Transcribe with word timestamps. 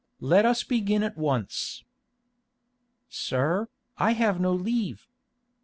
Let 0.19 0.47
us 0.47 0.63
begin 0.63 1.03
at 1.03 1.15
once." 1.15 1.83
"Sir, 3.07 3.67
I 3.99 4.13
have 4.13 4.41
no 4.41 4.51
leave." 4.51 5.05